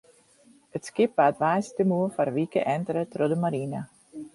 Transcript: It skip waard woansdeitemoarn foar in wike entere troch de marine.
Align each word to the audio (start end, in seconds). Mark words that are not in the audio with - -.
It 0.75 0.87
skip 0.87 1.11
waard 1.17 1.37
woansdeitemoarn 1.43 2.13
foar 2.15 2.29
in 2.31 2.35
wike 2.39 2.61
entere 2.75 3.03
troch 3.11 3.31
de 3.31 3.37
marine. 3.43 3.81